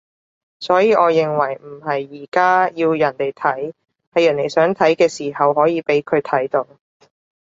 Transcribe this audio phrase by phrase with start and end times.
[0.59, 3.71] 所以我認為唔係而家要人哋睇，
[4.11, 6.65] 係人哋想睇嘅時候可以畀佢睇到